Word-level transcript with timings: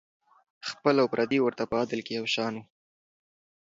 خپل 0.69 0.95
او 1.01 1.07
پردي 1.13 1.39
ورته 1.41 1.63
په 1.71 1.75
عدل 1.81 1.99
کې 2.05 2.13
یو 2.19 2.25
شان 2.35 2.53
وو. 2.55 2.65